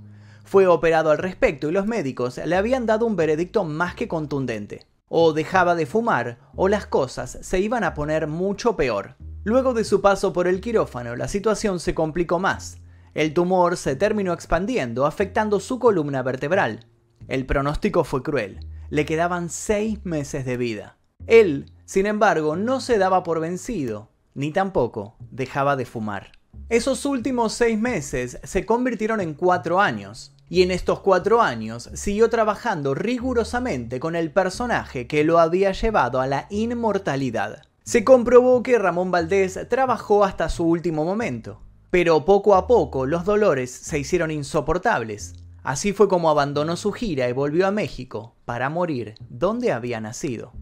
Fue 0.45 0.67
operado 0.67 1.11
al 1.11 1.19
respecto 1.19 1.69
y 1.69 1.73
los 1.73 1.87
médicos 1.87 2.39
le 2.39 2.55
habían 2.55 2.87
dado 2.87 3.07
un 3.07 3.17
veredicto 3.17 3.65
más 3.65 3.95
que 3.95 4.09
contundente. 4.09 4.87
O 5.09 5.33
dejaba 5.33 5.75
de 5.75 5.87
fumar 5.87 6.39
o 6.55 6.69
las 6.69 6.87
cosas 6.87 7.39
se 7.41 7.61
iban 7.61 7.83
a 7.83 7.95
poner 7.95 8.27
mucho 8.27 8.77
peor. 8.77 9.17
Luego 9.43 9.75
de 9.75 9.85
su 9.85 10.01
paso 10.01 10.33
por 10.33 10.47
el 10.47 10.61
quirófano, 10.61 11.17
la 11.17 11.29
situación 11.29 11.81
se 11.81 11.95
complicó 11.95 12.39
más. 12.39 12.79
El 13.15 13.33
tumor 13.33 13.77
se 13.77 13.97
terminó 13.97 14.33
expandiendo, 14.33 15.07
afectando 15.07 15.61
su 15.61 15.79
columna 15.79 16.23
vertebral. 16.23 16.87
El 17.29 17.47
pronóstico 17.47 18.05
fue 18.05 18.23
cruel. 18.23 18.61
Le 18.91 19.07
quedaban 19.07 19.51
seis 19.51 20.05
meses 20.05 20.45
de 20.45 20.57
vida. 20.57 20.99
Él, 21.27 21.73
sin 21.85 22.07
embargo, 22.07 22.57
no 22.57 22.81
se 22.81 22.99
daba 22.99 23.23
por 23.23 23.41
vencido, 23.41 24.11
ni 24.35 24.53
tampoco 24.53 25.17
dejaba 25.31 25.77
de 25.77 25.87
fumar. 25.87 26.33
Esos 26.69 27.05
últimos 27.05 27.53
seis 27.53 27.79
meses 27.79 28.41
se 28.43 28.67
convirtieron 28.67 29.21
en 29.21 29.35
cuatro 29.35 29.81
años, 29.81 30.34
y 30.49 30.63
en 30.63 30.71
estos 30.71 31.01
cuatro 31.01 31.43
años 31.43 31.91
siguió 31.95 32.31
trabajando 32.31 32.95
rigurosamente 32.95 34.01
con 34.01 34.17
el 34.17 34.31
personaje 34.31 35.07
que 35.07 35.25
lo 35.25 35.39
había 35.39 35.73
llevado 35.73 36.21
a 36.21 36.27
la 36.27 36.47
inmortalidad. 36.51 37.63
Se 37.83 38.05
comprobó 38.05 38.63
que 38.63 38.79
Ramón 38.79 39.11
Valdés 39.11 39.59
trabajó 39.69 40.25
hasta 40.25 40.49
su 40.49 40.65
último 40.65 41.05
momento, 41.05 41.61
pero 41.91 42.25
poco 42.25 42.55
a 42.55 42.67
poco 42.67 43.07
los 43.07 43.25
dolores 43.25 43.71
se 43.71 43.99
hicieron 43.99 44.31
insoportables. 44.31 45.35
Así 45.63 45.93
fue 45.93 46.09
como 46.09 46.29
abandonó 46.29 46.77
su 46.77 46.93
gira 46.93 47.29
y 47.29 47.33
volvió 47.33 47.67
a 47.67 47.71
México 47.71 48.35
para 48.45 48.69
morir 48.69 49.15
donde 49.29 49.73
había 49.73 50.01
nacido. 50.01 50.53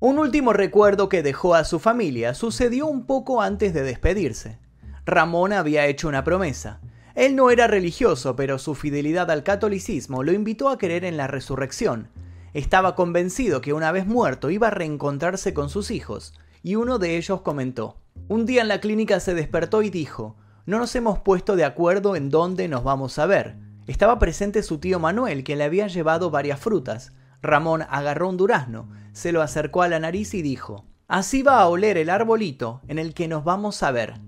Un 0.00 0.18
último 0.18 0.54
recuerdo 0.54 1.10
que 1.10 1.22
dejó 1.22 1.54
a 1.54 1.64
su 1.64 1.78
familia 1.78 2.32
sucedió 2.32 2.86
un 2.86 3.04
poco 3.04 3.42
antes 3.42 3.74
de 3.74 3.82
despedirse. 3.82 4.58
Ramón 5.04 5.52
había 5.52 5.86
hecho 5.86 6.08
una 6.08 6.24
promesa. 6.24 6.80
Él 7.14 7.36
no 7.36 7.50
era 7.50 7.66
religioso, 7.66 8.36
pero 8.36 8.58
su 8.58 8.74
fidelidad 8.74 9.30
al 9.30 9.42
catolicismo 9.42 10.22
lo 10.22 10.32
invitó 10.32 10.68
a 10.68 10.78
creer 10.78 11.04
en 11.04 11.16
la 11.16 11.26
resurrección. 11.26 12.08
Estaba 12.54 12.94
convencido 12.94 13.60
que 13.60 13.72
una 13.72 13.92
vez 13.92 14.06
muerto 14.06 14.50
iba 14.50 14.68
a 14.68 14.72
reencontrarse 14.72 15.54
con 15.54 15.68
sus 15.68 15.90
hijos, 15.90 16.34
y 16.62 16.74
uno 16.74 16.98
de 16.98 17.16
ellos 17.16 17.42
comentó, 17.42 17.96
un 18.28 18.46
día 18.46 18.62
en 18.62 18.68
la 18.68 18.80
clínica 18.80 19.20
se 19.20 19.34
despertó 19.34 19.82
y 19.82 19.90
dijo, 19.90 20.36
no 20.66 20.78
nos 20.78 20.94
hemos 20.94 21.18
puesto 21.18 21.56
de 21.56 21.64
acuerdo 21.64 22.16
en 22.16 22.30
dónde 22.30 22.68
nos 22.68 22.84
vamos 22.84 23.18
a 23.18 23.26
ver. 23.26 23.56
Estaba 23.86 24.18
presente 24.18 24.62
su 24.62 24.78
tío 24.78 25.00
Manuel, 25.00 25.42
que 25.42 25.56
le 25.56 25.64
había 25.64 25.88
llevado 25.88 26.30
varias 26.30 26.60
frutas. 26.60 27.12
Ramón 27.42 27.82
agarró 27.88 28.28
un 28.28 28.36
durazno, 28.36 28.88
se 29.12 29.32
lo 29.32 29.42
acercó 29.42 29.82
a 29.82 29.88
la 29.88 29.98
nariz 29.98 30.34
y 30.34 30.42
dijo, 30.42 30.84
así 31.08 31.42
va 31.42 31.60
a 31.60 31.66
oler 31.66 31.96
el 31.96 32.10
arbolito 32.10 32.82
en 32.86 32.98
el 32.98 33.14
que 33.14 33.26
nos 33.26 33.42
vamos 33.42 33.82
a 33.82 33.90
ver. 33.90 34.20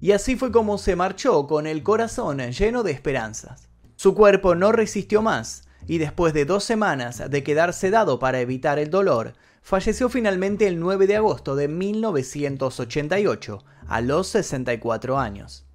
Y 0.00 0.12
así 0.12 0.36
fue 0.36 0.50
como 0.50 0.78
se 0.78 0.96
marchó 0.96 1.46
con 1.46 1.66
el 1.66 1.82
corazón 1.82 2.38
lleno 2.38 2.82
de 2.82 2.92
esperanzas. 2.92 3.68
Su 3.96 4.14
cuerpo 4.14 4.54
no 4.54 4.72
resistió 4.72 5.20
más 5.20 5.64
y 5.86 5.98
después 5.98 6.32
de 6.32 6.44
dos 6.44 6.64
semanas 6.64 7.22
de 7.28 7.42
quedar 7.42 7.72
sedado 7.72 8.18
para 8.18 8.40
evitar 8.40 8.78
el 8.78 8.90
dolor, 8.90 9.34
falleció 9.62 10.08
finalmente 10.08 10.66
el 10.66 10.80
9 10.80 11.06
de 11.06 11.16
agosto 11.16 11.54
de 11.56 11.68
1988, 11.68 13.64
a 13.86 14.00
los 14.00 14.28
64 14.28 15.18
años. 15.18 15.66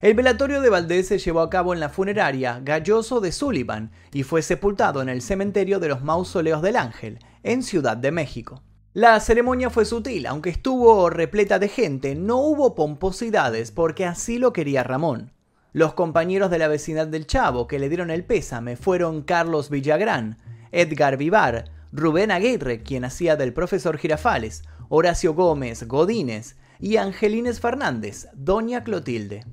El 0.00 0.14
velatorio 0.14 0.60
de 0.60 0.68
Valdés 0.68 1.08
se 1.08 1.18
llevó 1.18 1.40
a 1.40 1.48
cabo 1.48 1.72
en 1.72 1.80
la 1.80 1.88
funeraria 1.88 2.60
Galloso 2.62 3.20
de 3.20 3.32
Sullivan 3.32 3.92
y 4.12 4.24
fue 4.24 4.42
sepultado 4.42 5.00
en 5.00 5.08
el 5.08 5.22
cementerio 5.22 5.78
de 5.78 5.88
los 5.88 6.02
Mausoleos 6.02 6.60
del 6.60 6.76
Ángel, 6.76 7.20
en 7.42 7.62
Ciudad 7.62 7.96
de 7.96 8.12
México. 8.12 8.62
La 8.94 9.18
ceremonia 9.18 9.70
fue 9.70 9.86
sutil, 9.86 10.24
aunque 10.24 10.50
estuvo 10.50 11.10
repleta 11.10 11.58
de 11.58 11.66
gente, 11.66 12.14
no 12.14 12.36
hubo 12.36 12.76
pomposidades 12.76 13.72
porque 13.72 14.06
así 14.06 14.38
lo 14.38 14.52
quería 14.52 14.84
Ramón. 14.84 15.32
Los 15.72 15.94
compañeros 15.94 16.48
de 16.48 16.60
la 16.60 16.68
vecindad 16.68 17.08
del 17.08 17.26
Chavo 17.26 17.66
que 17.66 17.80
le 17.80 17.88
dieron 17.88 18.12
el 18.12 18.22
pésame 18.22 18.76
fueron 18.76 19.22
Carlos 19.22 19.68
Villagrán, 19.68 20.38
Edgar 20.70 21.16
Vivar, 21.16 21.64
Rubén 21.90 22.30
Aguirre, 22.30 22.84
quien 22.84 23.04
hacía 23.04 23.34
del 23.34 23.52
profesor 23.52 23.98
Girafales, 23.98 24.62
Horacio 24.88 25.34
Gómez, 25.34 25.88
Godínez 25.88 26.54
y 26.78 26.96
Angelines 26.96 27.58
Fernández, 27.58 28.28
Doña 28.32 28.84
Clotilde. 28.84 29.44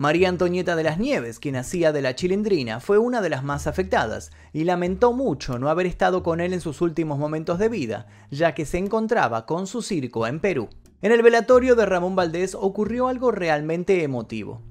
María 0.00 0.30
Antonieta 0.30 0.76
de 0.76 0.82
las 0.82 0.98
Nieves, 0.98 1.38
quien 1.38 1.56
hacía 1.56 1.92
de 1.92 2.00
la 2.00 2.14
chilindrina, 2.14 2.80
fue 2.80 2.96
una 2.96 3.20
de 3.20 3.28
las 3.28 3.44
más 3.44 3.66
afectadas 3.66 4.30
y 4.50 4.64
lamentó 4.64 5.12
mucho 5.12 5.58
no 5.58 5.68
haber 5.68 5.84
estado 5.84 6.22
con 6.22 6.40
él 6.40 6.54
en 6.54 6.62
sus 6.62 6.80
últimos 6.80 7.18
momentos 7.18 7.58
de 7.58 7.68
vida, 7.68 8.06
ya 8.30 8.54
que 8.54 8.64
se 8.64 8.78
encontraba 8.78 9.44
con 9.44 9.66
su 9.66 9.82
circo 9.82 10.26
en 10.26 10.40
Perú. 10.40 10.70
En 11.02 11.12
el 11.12 11.20
velatorio 11.20 11.76
de 11.76 11.84
Ramón 11.84 12.16
Valdés 12.16 12.54
ocurrió 12.54 13.08
algo 13.08 13.30
realmente 13.30 14.02
emotivo. 14.02 14.62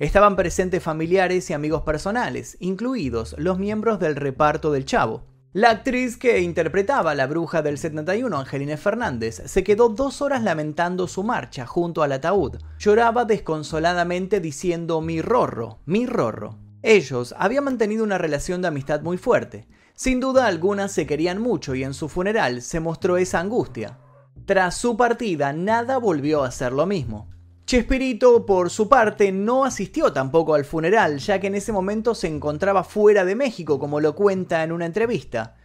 Estaban 0.00 0.36
presentes 0.36 0.82
familiares 0.82 1.48
y 1.48 1.54
amigos 1.54 1.80
personales, 1.80 2.58
incluidos 2.60 3.34
los 3.38 3.58
miembros 3.58 3.98
del 4.00 4.16
reparto 4.16 4.70
del 4.70 4.84
Chavo. 4.84 5.24
La 5.54 5.70
actriz 5.70 6.16
que 6.16 6.40
interpretaba 6.40 7.12
a 7.12 7.14
la 7.14 7.28
bruja 7.28 7.62
del 7.62 7.78
71, 7.78 8.36
Angelina 8.36 8.76
Fernández, 8.76 9.40
se 9.46 9.62
quedó 9.62 9.88
dos 9.88 10.20
horas 10.20 10.42
lamentando 10.42 11.06
su 11.06 11.22
marcha 11.22 11.64
junto 11.64 12.02
al 12.02 12.10
ataúd. 12.10 12.56
Lloraba 12.80 13.24
desconsoladamente 13.24 14.40
diciendo 14.40 15.00
mi 15.00 15.22
rorro, 15.22 15.78
mi 15.86 16.06
rorro. 16.06 16.58
Ellos 16.82 17.36
habían 17.38 17.62
mantenido 17.62 18.02
una 18.02 18.18
relación 18.18 18.62
de 18.62 18.68
amistad 18.68 19.02
muy 19.02 19.16
fuerte. 19.16 19.68
Sin 19.94 20.18
duda 20.18 20.48
alguna 20.48 20.88
se 20.88 21.06
querían 21.06 21.40
mucho 21.40 21.76
y 21.76 21.84
en 21.84 21.94
su 21.94 22.08
funeral 22.08 22.60
se 22.60 22.80
mostró 22.80 23.16
esa 23.16 23.38
angustia. 23.38 24.00
Tras 24.46 24.76
su 24.76 24.96
partida 24.96 25.52
nada 25.52 25.98
volvió 25.98 26.42
a 26.42 26.50
ser 26.50 26.72
lo 26.72 26.84
mismo. 26.84 27.32
Chespirito, 27.66 28.44
por 28.44 28.68
su 28.68 28.90
parte, 28.90 29.32
no 29.32 29.64
asistió 29.64 30.12
tampoco 30.12 30.54
al 30.54 30.66
funeral, 30.66 31.18
ya 31.18 31.40
que 31.40 31.46
en 31.46 31.54
ese 31.54 31.72
momento 31.72 32.14
se 32.14 32.28
encontraba 32.28 32.84
fuera 32.84 33.24
de 33.24 33.36
México, 33.36 33.78
como 33.78 34.00
lo 34.00 34.14
cuenta 34.14 34.62
en 34.62 34.70
una 34.70 34.84
entrevista. 34.84 35.56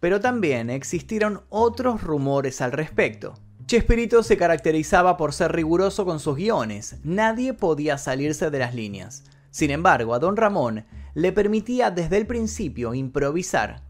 Pero 0.00 0.20
también 0.20 0.68
existieron 0.68 1.42
otros 1.50 2.02
rumores 2.02 2.60
al 2.60 2.72
respecto. 2.72 3.34
Chespirito 3.66 4.24
se 4.24 4.36
caracterizaba 4.36 5.16
por 5.16 5.32
ser 5.32 5.52
riguroso 5.52 6.04
con 6.04 6.18
sus 6.18 6.36
guiones, 6.36 6.96
nadie 7.04 7.54
podía 7.54 7.98
salirse 7.98 8.50
de 8.50 8.58
las 8.58 8.74
líneas. 8.74 9.22
Sin 9.50 9.70
embargo, 9.70 10.12
a 10.14 10.18
don 10.18 10.36
Ramón 10.36 10.84
le 11.14 11.30
permitía 11.30 11.92
desde 11.92 12.16
el 12.16 12.26
principio 12.26 12.94
improvisar. 12.94 13.82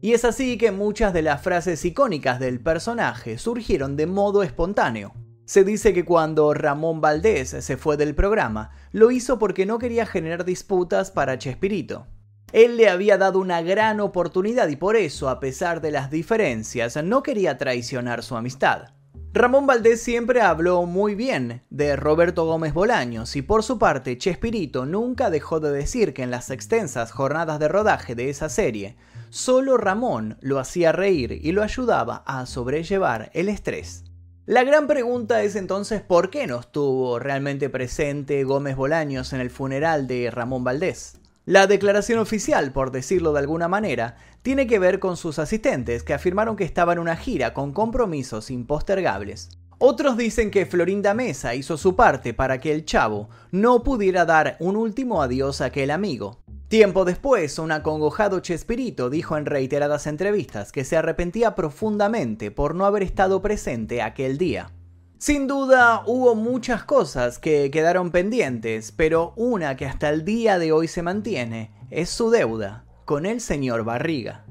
Y 0.00 0.12
es 0.12 0.24
así 0.24 0.56
que 0.56 0.70
muchas 0.70 1.12
de 1.12 1.22
las 1.22 1.42
frases 1.42 1.84
icónicas 1.84 2.38
del 2.38 2.60
personaje 2.60 3.36
surgieron 3.36 3.96
de 3.96 4.06
modo 4.06 4.44
espontáneo. 4.44 5.12
Se 5.50 5.64
dice 5.64 5.92
que 5.92 6.04
cuando 6.04 6.54
Ramón 6.54 7.00
Valdés 7.00 7.56
se 7.58 7.76
fue 7.76 7.96
del 7.96 8.14
programa, 8.14 8.70
lo 8.92 9.10
hizo 9.10 9.40
porque 9.40 9.66
no 9.66 9.80
quería 9.80 10.06
generar 10.06 10.44
disputas 10.44 11.10
para 11.10 11.38
Chespirito. 11.38 12.06
Él 12.52 12.76
le 12.76 12.88
había 12.88 13.18
dado 13.18 13.40
una 13.40 13.60
gran 13.60 13.98
oportunidad 13.98 14.68
y 14.68 14.76
por 14.76 14.94
eso, 14.94 15.28
a 15.28 15.40
pesar 15.40 15.80
de 15.80 15.90
las 15.90 16.08
diferencias, 16.08 17.02
no 17.02 17.24
quería 17.24 17.58
traicionar 17.58 18.22
su 18.22 18.36
amistad. 18.36 18.90
Ramón 19.32 19.66
Valdés 19.66 20.00
siempre 20.00 20.40
habló 20.40 20.86
muy 20.86 21.16
bien 21.16 21.62
de 21.68 21.96
Roberto 21.96 22.46
Gómez 22.46 22.72
Bolaños 22.72 23.34
y 23.34 23.42
por 23.42 23.64
su 23.64 23.76
parte 23.76 24.18
Chespirito 24.18 24.86
nunca 24.86 25.30
dejó 25.30 25.58
de 25.58 25.72
decir 25.72 26.14
que 26.14 26.22
en 26.22 26.30
las 26.30 26.50
extensas 26.50 27.10
jornadas 27.10 27.58
de 27.58 27.66
rodaje 27.66 28.14
de 28.14 28.30
esa 28.30 28.48
serie, 28.48 28.96
solo 29.30 29.78
Ramón 29.78 30.38
lo 30.42 30.60
hacía 30.60 30.92
reír 30.92 31.40
y 31.42 31.50
lo 31.50 31.64
ayudaba 31.64 32.22
a 32.24 32.46
sobrellevar 32.46 33.32
el 33.34 33.48
estrés. 33.48 34.04
La 34.46 34.64
gran 34.64 34.86
pregunta 34.86 35.42
es 35.42 35.54
entonces 35.54 36.00
por 36.00 36.30
qué 36.30 36.46
no 36.46 36.60
estuvo 36.60 37.18
realmente 37.18 37.68
presente 37.68 38.42
Gómez 38.42 38.74
Bolaños 38.74 39.32
en 39.32 39.40
el 39.40 39.50
funeral 39.50 40.06
de 40.06 40.30
Ramón 40.30 40.64
Valdés. 40.64 41.18
La 41.44 41.66
declaración 41.66 42.18
oficial, 42.18 42.72
por 42.72 42.90
decirlo 42.90 43.32
de 43.32 43.40
alguna 43.40 43.68
manera, 43.68 44.16
tiene 44.42 44.66
que 44.66 44.78
ver 44.78 44.98
con 44.98 45.18
sus 45.18 45.38
asistentes 45.38 46.02
que 46.02 46.14
afirmaron 46.14 46.56
que 46.56 46.64
estaba 46.64 46.94
en 46.94 46.98
una 46.98 47.16
gira 47.16 47.52
con 47.52 47.72
compromisos 47.72 48.50
impostergables. 48.50 49.50
Otros 49.78 50.16
dicen 50.16 50.50
que 50.50 50.66
Florinda 50.66 51.12
Mesa 51.14 51.54
hizo 51.54 51.76
su 51.76 51.94
parte 51.94 52.34
para 52.34 52.60
que 52.60 52.72
el 52.72 52.84
chavo 52.84 53.28
no 53.50 53.82
pudiera 53.82 54.24
dar 54.24 54.56
un 54.58 54.76
último 54.76 55.22
adiós 55.22 55.60
a 55.60 55.66
aquel 55.66 55.90
amigo. 55.90 56.42
Tiempo 56.70 57.04
después, 57.04 57.58
un 57.58 57.72
acongojado 57.72 58.38
Chespirito 58.38 59.10
dijo 59.10 59.36
en 59.36 59.44
reiteradas 59.44 60.06
entrevistas 60.06 60.70
que 60.70 60.84
se 60.84 60.96
arrepentía 60.96 61.56
profundamente 61.56 62.52
por 62.52 62.76
no 62.76 62.86
haber 62.86 63.02
estado 63.02 63.42
presente 63.42 64.02
aquel 64.02 64.38
día. 64.38 64.70
Sin 65.18 65.48
duda 65.48 66.04
hubo 66.06 66.36
muchas 66.36 66.84
cosas 66.84 67.40
que 67.40 67.72
quedaron 67.72 68.12
pendientes, 68.12 68.92
pero 68.92 69.32
una 69.34 69.76
que 69.76 69.84
hasta 69.84 70.10
el 70.10 70.24
día 70.24 70.60
de 70.60 70.70
hoy 70.70 70.86
se 70.86 71.02
mantiene 71.02 71.72
es 71.90 72.08
su 72.08 72.30
deuda 72.30 72.84
con 73.04 73.26
el 73.26 73.40
señor 73.40 73.82
Barriga. 73.82 74.44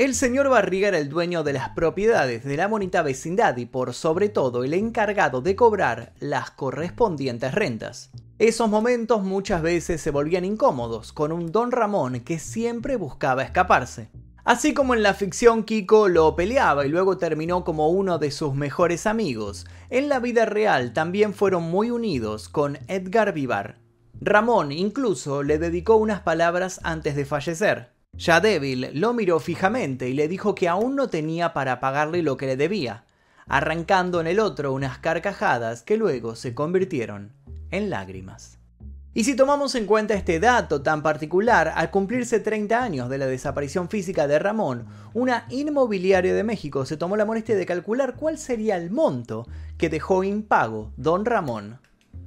El 0.00 0.14
señor 0.14 0.48
Barriga 0.48 0.88
era 0.88 0.96
el 0.96 1.10
dueño 1.10 1.42
de 1.42 1.52
las 1.52 1.68
propiedades 1.68 2.42
de 2.42 2.56
la 2.56 2.68
bonita 2.68 3.02
vecindad 3.02 3.58
y 3.58 3.66
por 3.66 3.92
sobre 3.92 4.30
todo 4.30 4.64
el 4.64 4.72
encargado 4.72 5.42
de 5.42 5.54
cobrar 5.54 6.14
las 6.20 6.50
correspondientes 6.52 7.54
rentas. 7.54 8.10
Esos 8.38 8.70
momentos 8.70 9.22
muchas 9.22 9.60
veces 9.60 10.00
se 10.00 10.10
volvían 10.10 10.46
incómodos 10.46 11.12
con 11.12 11.32
un 11.32 11.52
don 11.52 11.70
Ramón 11.70 12.20
que 12.20 12.38
siempre 12.38 12.96
buscaba 12.96 13.42
escaparse. 13.42 14.08
Así 14.42 14.72
como 14.72 14.94
en 14.94 15.02
la 15.02 15.12
ficción 15.12 15.64
Kiko 15.64 16.08
lo 16.08 16.34
peleaba 16.34 16.86
y 16.86 16.88
luego 16.88 17.18
terminó 17.18 17.62
como 17.62 17.90
uno 17.90 18.16
de 18.16 18.30
sus 18.30 18.54
mejores 18.54 19.06
amigos, 19.06 19.66
en 19.90 20.08
la 20.08 20.18
vida 20.18 20.46
real 20.46 20.94
también 20.94 21.34
fueron 21.34 21.64
muy 21.64 21.90
unidos 21.90 22.48
con 22.48 22.78
Edgar 22.88 23.34
Vivar. 23.34 23.76
Ramón 24.18 24.72
incluso 24.72 25.42
le 25.42 25.58
dedicó 25.58 25.96
unas 25.96 26.22
palabras 26.22 26.80
antes 26.84 27.14
de 27.16 27.26
fallecer. 27.26 27.99
Ya 28.20 28.38
débil, 28.38 28.90
lo 28.92 29.14
miró 29.14 29.40
fijamente 29.40 30.10
y 30.10 30.12
le 30.12 30.28
dijo 30.28 30.54
que 30.54 30.68
aún 30.68 30.94
no 30.94 31.08
tenía 31.08 31.54
para 31.54 31.80
pagarle 31.80 32.22
lo 32.22 32.36
que 32.36 32.44
le 32.44 32.58
debía, 32.58 33.04
arrancando 33.46 34.20
en 34.20 34.26
el 34.26 34.40
otro 34.40 34.74
unas 34.74 34.98
carcajadas 34.98 35.82
que 35.82 35.96
luego 35.96 36.36
se 36.36 36.54
convirtieron 36.54 37.32
en 37.70 37.88
lágrimas. 37.88 38.58
Y 39.14 39.24
si 39.24 39.36
tomamos 39.36 39.74
en 39.74 39.86
cuenta 39.86 40.12
este 40.12 40.38
dato 40.38 40.82
tan 40.82 41.02
particular, 41.02 41.72
al 41.74 41.90
cumplirse 41.90 42.40
30 42.40 42.82
años 42.82 43.08
de 43.08 43.16
la 43.16 43.24
desaparición 43.24 43.88
física 43.88 44.28
de 44.28 44.38
Ramón, 44.38 44.84
una 45.14 45.46
inmobiliaria 45.48 46.34
de 46.34 46.44
México 46.44 46.84
se 46.84 46.98
tomó 46.98 47.16
la 47.16 47.24
molestia 47.24 47.56
de 47.56 47.64
calcular 47.64 48.16
cuál 48.16 48.36
sería 48.36 48.76
el 48.76 48.90
monto 48.90 49.48
que 49.78 49.88
dejó 49.88 50.24
impago 50.24 50.92
don 50.98 51.24
Ramón. 51.24 51.78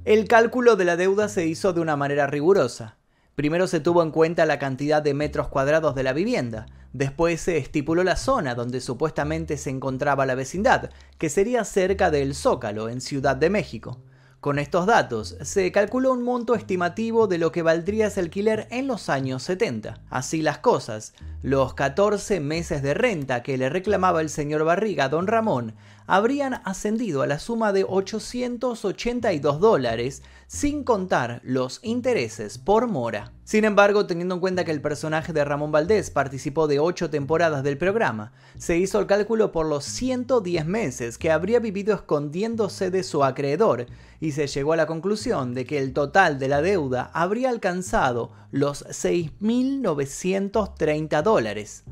El 0.04 0.26
cálculo 0.26 0.74
de 0.74 0.86
la 0.86 0.96
deuda 0.96 1.28
se 1.28 1.46
hizo 1.46 1.72
de 1.72 1.80
una 1.80 1.94
manera 1.94 2.26
rigurosa. 2.26 2.96
Primero 3.34 3.66
se 3.66 3.80
tuvo 3.80 4.02
en 4.02 4.12
cuenta 4.12 4.46
la 4.46 4.60
cantidad 4.60 5.02
de 5.02 5.12
metros 5.12 5.48
cuadrados 5.48 5.96
de 5.96 6.04
la 6.04 6.12
vivienda, 6.12 6.66
después 6.92 7.40
se 7.40 7.56
estipuló 7.56 8.04
la 8.04 8.16
zona 8.16 8.54
donde 8.54 8.80
supuestamente 8.80 9.56
se 9.56 9.70
encontraba 9.70 10.24
la 10.24 10.36
vecindad, 10.36 10.90
que 11.18 11.28
sería 11.28 11.64
cerca 11.64 12.12
del 12.12 12.36
Zócalo, 12.36 12.88
en 12.88 13.00
Ciudad 13.00 13.34
de 13.34 13.50
México. 13.50 13.98
Con 14.44 14.58
estos 14.58 14.86
datos, 14.86 15.36
se 15.40 15.72
calculó 15.72 16.12
un 16.12 16.22
monto 16.22 16.54
estimativo 16.54 17.26
de 17.26 17.38
lo 17.38 17.50
que 17.50 17.62
valdría 17.62 18.08
ese 18.08 18.20
alquiler 18.20 18.68
en 18.70 18.86
los 18.86 19.08
años 19.08 19.42
70. 19.42 20.02
Así 20.10 20.42
las 20.42 20.58
cosas, 20.58 21.14
los 21.42 21.72
14 21.74 22.40
meses 22.40 22.82
de 22.82 22.92
renta 22.92 23.42
que 23.42 23.56
le 23.56 23.70
reclamaba 23.70 24.20
el 24.20 24.28
señor 24.28 24.64
Barriga 24.64 25.04
a 25.06 25.08
don 25.08 25.26
Ramón 25.26 25.74
habrían 26.06 26.60
ascendido 26.64 27.22
a 27.22 27.26
la 27.26 27.38
suma 27.38 27.72
de 27.72 27.86
882 27.88 29.60
dólares, 29.60 30.22
sin 30.46 30.84
contar 30.84 31.40
los 31.42 31.80
intereses 31.82 32.58
por 32.58 32.86
mora. 32.86 33.32
Sin 33.44 33.64
embargo, 33.64 34.06
teniendo 34.06 34.34
en 34.34 34.40
cuenta 34.40 34.64
que 34.64 34.70
el 34.70 34.80
personaje 34.80 35.32
de 35.32 35.44
Ramón 35.44 35.72
Valdés 35.72 36.10
participó 36.10 36.66
de 36.66 36.78
8 36.78 37.10
temporadas 37.10 37.62
del 37.62 37.78
programa, 37.78 38.32
se 38.58 38.78
hizo 38.78 38.98
el 39.00 39.06
cálculo 39.06 39.52
por 39.52 39.66
los 39.66 39.84
110 39.84 40.66
meses 40.66 41.18
que 41.18 41.30
habría 41.30 41.58
vivido 41.58 41.94
escondiéndose 41.94 42.90
de 42.90 43.02
su 43.02 43.24
acreedor 43.24 43.86
y 44.20 44.32
se 44.32 44.46
llegó 44.46 44.74
a 44.74 44.76
la 44.76 44.86
conclusión 44.86 45.54
de 45.54 45.66
que 45.66 45.78
el 45.78 45.92
total 45.92 46.38
de 46.38 46.48
la 46.48 46.62
deuda 46.62 47.10
habría 47.12 47.50
alcanzado 47.50 48.32
los 48.50 48.86
6.930 48.86 51.22
dólares 51.22 51.84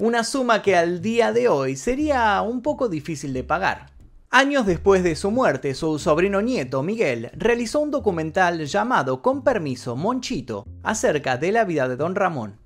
una 0.00 0.24
suma 0.24 0.62
que 0.62 0.76
al 0.76 1.02
día 1.02 1.30
de 1.30 1.48
hoy 1.48 1.76
sería 1.76 2.40
un 2.40 2.62
poco 2.62 2.88
difícil 2.88 3.34
de 3.34 3.44
pagar. 3.44 3.90
Años 4.30 4.64
después 4.64 5.02
de 5.02 5.14
su 5.14 5.30
muerte, 5.30 5.74
su 5.74 5.98
sobrino 5.98 6.40
nieto, 6.40 6.82
Miguel, 6.82 7.30
realizó 7.34 7.80
un 7.80 7.90
documental 7.90 8.64
llamado 8.64 9.20
Con 9.20 9.44
permiso, 9.44 9.96
Monchito, 9.96 10.64
acerca 10.82 11.36
de 11.36 11.52
la 11.52 11.66
vida 11.66 11.86
de 11.86 11.96
don 11.96 12.14
Ramón. 12.14 12.56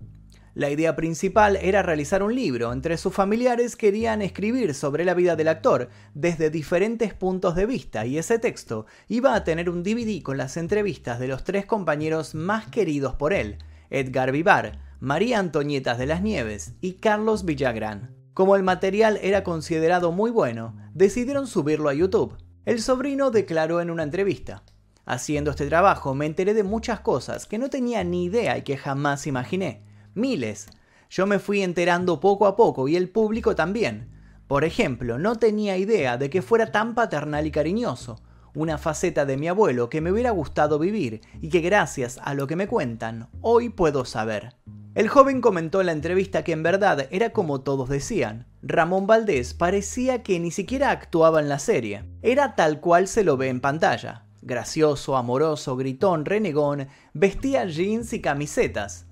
La 0.54 0.70
idea 0.70 0.94
principal 0.94 1.58
era 1.60 1.82
realizar 1.82 2.22
un 2.22 2.36
libro, 2.36 2.72
entre 2.72 2.96
sus 2.96 3.12
familiares 3.12 3.74
querían 3.74 4.22
escribir 4.22 4.72
sobre 4.72 5.04
la 5.04 5.14
vida 5.14 5.34
del 5.34 5.48
actor 5.48 5.88
desde 6.14 6.50
diferentes 6.50 7.14
puntos 7.14 7.56
de 7.56 7.66
vista 7.66 8.06
y 8.06 8.16
ese 8.16 8.38
texto 8.38 8.86
iba 9.08 9.34
a 9.34 9.42
tener 9.42 9.68
un 9.68 9.82
DVD 9.82 10.22
con 10.22 10.36
las 10.36 10.56
entrevistas 10.56 11.18
de 11.18 11.26
los 11.26 11.42
tres 11.42 11.66
compañeros 11.66 12.36
más 12.36 12.68
queridos 12.68 13.16
por 13.16 13.32
él, 13.32 13.58
Edgar 13.90 14.30
Vivar, 14.30 14.83
María 15.04 15.38
Antonieta 15.38 15.96
de 15.96 16.06
las 16.06 16.22
Nieves 16.22 16.72
y 16.80 16.94
Carlos 16.94 17.44
Villagrán. 17.44 18.16
Como 18.32 18.56
el 18.56 18.62
material 18.62 19.18
era 19.20 19.44
considerado 19.44 20.12
muy 20.12 20.30
bueno, 20.30 20.74
decidieron 20.94 21.46
subirlo 21.46 21.90
a 21.90 21.92
YouTube. 21.92 22.38
El 22.64 22.80
sobrino 22.80 23.30
declaró 23.30 23.82
en 23.82 23.90
una 23.90 24.02
entrevista, 24.02 24.62
Haciendo 25.04 25.50
este 25.50 25.66
trabajo 25.66 26.14
me 26.14 26.24
enteré 26.24 26.54
de 26.54 26.62
muchas 26.62 27.00
cosas 27.00 27.44
que 27.44 27.58
no 27.58 27.68
tenía 27.68 28.02
ni 28.02 28.24
idea 28.24 28.56
y 28.56 28.62
que 28.62 28.78
jamás 28.78 29.26
imaginé. 29.26 29.84
Miles. 30.14 30.68
Yo 31.10 31.26
me 31.26 31.38
fui 31.38 31.60
enterando 31.60 32.18
poco 32.18 32.46
a 32.46 32.56
poco 32.56 32.88
y 32.88 32.96
el 32.96 33.10
público 33.10 33.54
también. 33.54 34.08
Por 34.46 34.64
ejemplo, 34.64 35.18
no 35.18 35.36
tenía 35.36 35.76
idea 35.76 36.16
de 36.16 36.30
que 36.30 36.40
fuera 36.40 36.72
tan 36.72 36.94
paternal 36.94 37.46
y 37.46 37.50
cariñoso 37.50 38.22
una 38.54 38.78
faceta 38.78 39.24
de 39.26 39.36
mi 39.36 39.48
abuelo 39.48 39.90
que 39.90 40.00
me 40.00 40.12
hubiera 40.12 40.30
gustado 40.30 40.78
vivir 40.78 41.20
y 41.40 41.48
que 41.48 41.60
gracias 41.60 42.18
a 42.22 42.34
lo 42.34 42.46
que 42.46 42.56
me 42.56 42.68
cuentan, 42.68 43.28
hoy 43.40 43.68
puedo 43.68 44.04
saber. 44.04 44.54
El 44.94 45.08
joven 45.08 45.40
comentó 45.40 45.80
en 45.80 45.86
la 45.86 45.92
entrevista 45.92 46.44
que 46.44 46.52
en 46.52 46.62
verdad 46.62 47.08
era 47.10 47.30
como 47.30 47.62
todos 47.62 47.88
decían. 47.88 48.46
Ramón 48.62 49.08
Valdés 49.08 49.52
parecía 49.52 50.22
que 50.22 50.38
ni 50.38 50.52
siquiera 50.52 50.90
actuaba 50.90 51.40
en 51.40 51.48
la 51.48 51.58
serie. 51.58 52.04
Era 52.22 52.54
tal 52.54 52.80
cual 52.80 53.08
se 53.08 53.24
lo 53.24 53.36
ve 53.36 53.48
en 53.48 53.60
pantalla. 53.60 54.26
Gracioso, 54.40 55.16
amoroso, 55.16 55.76
gritón, 55.76 56.24
renegón, 56.24 56.86
vestía 57.12 57.64
jeans 57.64 58.12
y 58.12 58.20
camisetas. 58.20 59.06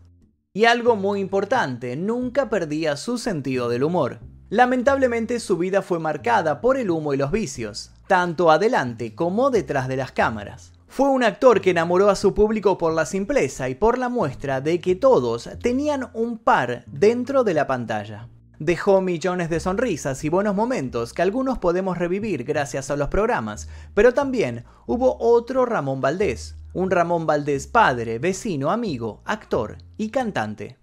Y 0.55 0.67
algo 0.67 0.95
muy 0.95 1.19
importante, 1.19 1.97
nunca 1.97 2.49
perdía 2.49 2.97
su 2.97 3.19
sentido 3.19 3.69
del 3.69 3.83
humor. 3.83 4.21
Lamentablemente 4.53 5.41
su 5.41 5.57
vida 5.57 5.81
fue 5.81 5.99
marcada 5.99 6.61
por 6.61 6.77
el 6.77 6.91
humo 6.91 7.15
y 7.15 7.17
los 7.17 7.31
vicios, 7.31 7.91
tanto 8.07 8.51
adelante 8.51 9.15
como 9.15 9.49
detrás 9.49 9.89
de 9.89 9.97
las 9.97 10.13
cámaras. 10.13 10.75
Fue 10.89 11.09
un 11.09 11.25
actor 11.25 11.63
que 11.63 11.71
enamoró 11.71 12.11
a 12.11 12.17
su 12.17 12.35
público 12.35 12.77
por 12.77 12.93
la 12.93 13.07
simpleza 13.07 13.71
y 13.71 13.75
por 13.75 13.97
la 13.97 14.11
muestra 14.11 14.61
de 14.61 14.79
que 14.79 14.95
todos 14.95 15.49
tenían 15.63 16.11
un 16.13 16.37
par 16.37 16.85
dentro 16.87 17.45
de 17.45 17.55
la 17.55 17.67
pantalla. 17.67 18.29
Dejó 18.59 19.01
millones 19.01 19.49
de 19.49 19.59
sonrisas 19.59 20.23
y 20.23 20.29
buenos 20.29 20.55
momentos 20.55 21.15
que 21.15 21.23
algunos 21.23 21.57
podemos 21.57 21.97
revivir 21.97 22.45
gracias 22.45 22.91
a 22.91 22.97
los 22.97 23.09
programas, 23.09 23.71
pero 23.95 24.13
también 24.13 24.67
hubo 24.85 25.17
otro 25.19 25.65
Ramón 25.65 26.03
Valdés, 26.03 26.57
un 26.75 26.91
Ramón 26.91 27.25
Valdés 27.25 27.69
padre, 27.69 28.19
vecino, 28.19 28.71
amigo, 28.71 29.23
actor 29.25 29.79
y 29.97 30.11
cantante. 30.11 30.77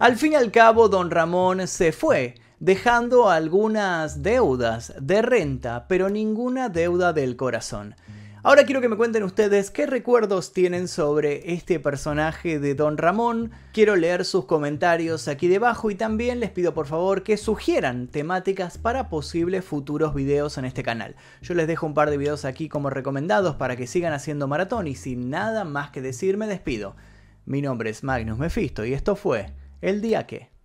Al 0.00 0.16
fin 0.16 0.32
y 0.32 0.34
al 0.34 0.50
cabo, 0.50 0.88
don 0.88 1.08
Ramón 1.08 1.68
se 1.68 1.92
fue, 1.92 2.34
dejando 2.60 3.30
algunas 3.30 4.22
deudas 4.22 4.94
de 5.00 5.22
renta, 5.22 5.86
pero 5.88 6.08
ninguna 6.08 6.68
deuda 6.68 7.12
del 7.12 7.36
corazón. 7.36 7.94
Ahora 8.46 8.64
quiero 8.64 8.80
que 8.80 8.88
me 8.88 8.96
cuenten 8.96 9.24
ustedes 9.24 9.72
qué 9.72 9.86
recuerdos 9.86 10.52
tienen 10.52 10.86
sobre 10.86 11.52
este 11.52 11.80
personaje 11.80 12.60
de 12.60 12.76
Don 12.76 12.96
Ramón. 12.96 13.50
Quiero 13.72 13.96
leer 13.96 14.24
sus 14.24 14.44
comentarios 14.44 15.26
aquí 15.26 15.48
debajo 15.48 15.90
y 15.90 15.96
también 15.96 16.38
les 16.38 16.50
pido 16.50 16.72
por 16.72 16.86
favor 16.86 17.24
que 17.24 17.38
sugieran 17.38 18.06
temáticas 18.06 18.78
para 18.78 19.08
posibles 19.08 19.64
futuros 19.64 20.14
videos 20.14 20.58
en 20.58 20.64
este 20.64 20.84
canal. 20.84 21.16
Yo 21.42 21.54
les 21.54 21.66
dejo 21.66 21.86
un 21.86 21.94
par 21.94 22.08
de 22.08 22.18
videos 22.18 22.44
aquí 22.44 22.68
como 22.68 22.88
recomendados 22.88 23.56
para 23.56 23.74
que 23.74 23.88
sigan 23.88 24.12
haciendo 24.12 24.46
maratón 24.46 24.86
y 24.86 24.94
sin 24.94 25.28
nada 25.28 25.64
más 25.64 25.90
que 25.90 26.00
decir 26.00 26.36
me 26.36 26.46
despido. 26.46 26.94
Mi 27.46 27.62
nombre 27.62 27.90
es 27.90 28.04
Magnus 28.04 28.38
Mephisto 28.38 28.84
y 28.84 28.92
esto 28.92 29.16
fue 29.16 29.54
El 29.80 30.00
Día 30.00 30.28
Que. 30.28 30.55